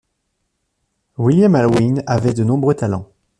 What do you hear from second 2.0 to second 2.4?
avait